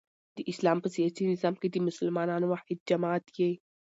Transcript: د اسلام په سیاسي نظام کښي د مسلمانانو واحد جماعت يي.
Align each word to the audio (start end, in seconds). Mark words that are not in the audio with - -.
د 0.37 0.39
اسلام 0.51 0.77
په 0.81 0.87
سیاسي 0.95 1.23
نظام 1.31 1.55
کښي 1.59 1.69
د 1.73 1.77
مسلمانانو 1.87 2.45
واحد 2.51 2.77
جماعت 2.89 3.25
يي. 3.39 3.51